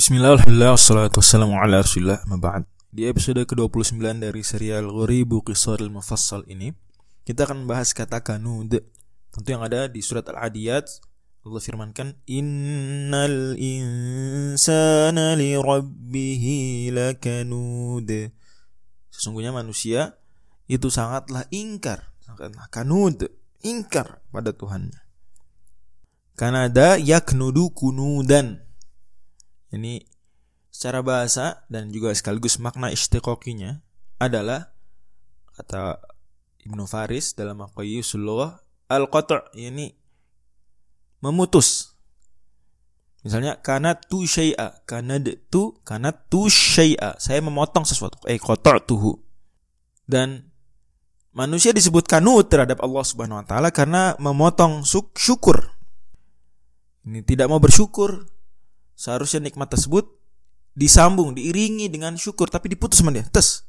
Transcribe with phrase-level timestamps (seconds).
[0.00, 2.64] Bismillah, alhamdulillah, wassalatu wassalamu ala rasulillah, maba'ad.
[2.88, 6.72] Di episode ke-29 dari serial Ghoribu Qisaril Mufassal ini,
[7.28, 8.80] kita akan membahas kata kanud.
[9.28, 10.88] Tentu yang ada di surat Al-Adiyat,
[11.44, 18.08] Allah firmankan, Innal insana li rabbihi lakanud.
[19.12, 20.16] Sesungguhnya manusia
[20.64, 23.28] itu sangatlah ingkar, sangatlah kanud,
[23.60, 24.96] ingkar pada Tuhannya.
[26.40, 28.69] Kanada yaknudu kunudan
[29.70, 30.02] ini
[30.70, 33.82] secara bahasa dan juga sekaligus makna istiqoqinya
[34.22, 34.70] adalah
[35.58, 35.98] kata
[36.66, 38.28] Ibnu Faris dalam Aqayyusul
[38.90, 39.94] al-qat' ini
[41.24, 41.96] memutus.
[43.20, 45.20] Misalnya karena tu syai'a, karena
[45.52, 47.20] tu karena tu syai'a.
[47.20, 48.16] Saya memotong sesuatu.
[48.24, 48.40] Eh
[48.88, 49.20] tuhu.
[50.08, 50.48] Dan
[51.36, 54.82] manusia disebut kanut terhadap Allah Subhanahu wa taala karena memotong
[55.14, 55.76] syukur.
[57.04, 58.28] Ini tidak mau bersyukur,
[59.00, 60.12] Seharusnya nikmat tersebut
[60.76, 63.24] disambung, diiringi dengan syukur, tapi diputus sama dia.
[63.24, 63.64] Tes.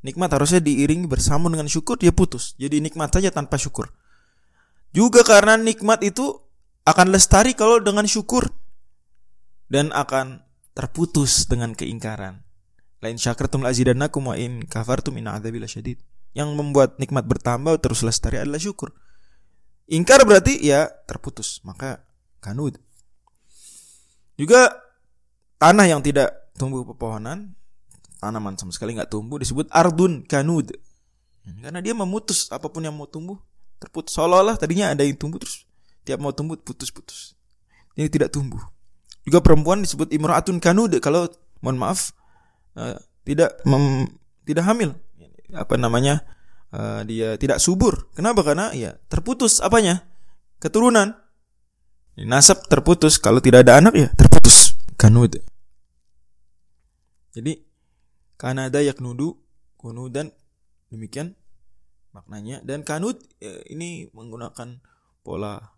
[0.00, 2.56] Nikmat harusnya diiringi bersambung dengan syukur, dia putus.
[2.56, 3.92] Jadi nikmat saja tanpa syukur.
[4.96, 6.40] Juga karena nikmat itu
[6.88, 8.48] akan lestari kalau dengan syukur
[9.68, 10.40] dan akan
[10.72, 12.40] terputus dengan keingkaran.
[13.04, 16.00] Lain syakartum azidannakum wa in kafartum in adzabil syadid.
[16.32, 18.96] Yang membuat nikmat bertambah terus lestari adalah syukur.
[19.84, 22.00] Ingkar berarti ya terputus, maka
[22.40, 22.80] kanud.
[24.42, 24.74] Juga
[25.62, 27.54] tanah yang tidak tumbuh pepohonan,
[28.18, 30.74] tanaman sama sekali nggak tumbuh disebut ardun kanud.
[31.62, 33.38] Karena dia memutus apa pun yang mau tumbuh
[33.78, 34.18] terputus.
[34.18, 35.62] Seolah-olah tadinya ada yang tumbuh terus
[36.02, 37.38] tiap mau tumbuh putus-putus.
[37.94, 38.58] Ini tidak tumbuh.
[39.22, 41.30] Juga perempuan disebut imraatun kanud kalau
[41.62, 42.10] mohon maaf
[42.74, 44.10] uh, tidak mem,
[44.42, 44.98] tidak hamil.
[45.54, 46.26] Apa namanya?
[46.74, 48.10] Uh, dia tidak subur.
[48.18, 48.42] Kenapa?
[48.42, 50.02] Karena ya terputus apanya?
[50.58, 51.21] Keturunan.
[52.20, 53.16] Nasab terputus.
[53.16, 54.76] Kalau tidak ada anak ya terputus.
[55.00, 55.40] Kanud.
[57.32, 57.64] Jadi
[58.36, 59.38] kanada yaknudu
[59.80, 60.32] kunudan
[60.92, 61.38] demikian
[62.12, 62.60] maknanya.
[62.60, 64.80] Dan kanud ya, ini menggunakan
[65.24, 65.72] pola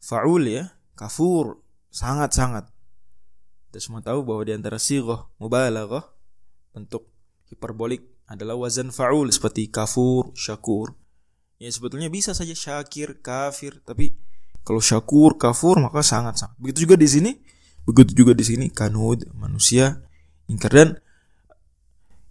[0.00, 0.76] faul ya.
[0.92, 1.64] Kafur.
[1.90, 2.70] Sangat sangat
[3.70, 6.02] kita semua tahu bahwa di antara sighah mubalaghah
[6.74, 7.06] bentuk
[7.54, 10.98] hiperbolik adalah wazan faul seperti kafur syakur.
[11.62, 14.18] Ya sebetulnya bisa saja syakir kafir tapi
[14.64, 16.56] kalau syakur, kafur maka sangat sangat.
[16.60, 17.30] Begitu juga di sini,
[17.88, 20.04] begitu juga di sini kanud manusia
[20.50, 20.88] ingkar dan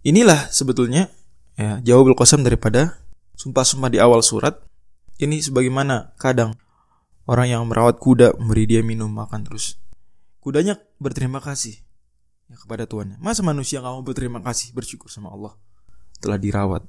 [0.04, 1.08] inilah sebetulnya
[1.56, 3.00] ya jawabul qasam daripada
[3.36, 4.60] sumpah-sumpah di awal surat.
[5.20, 6.56] Ini sebagaimana kadang
[7.28, 9.76] orang yang merawat kuda memberi dia minum makan terus.
[10.40, 11.76] Kudanya berterima kasih
[12.48, 13.20] ya, kepada tuannya.
[13.20, 15.52] Masa manusia nggak mau berterima kasih bersyukur sama Allah
[16.24, 16.84] telah dirawat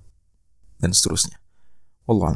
[0.80, 1.40] dan seterusnya.
[2.08, 2.32] Allah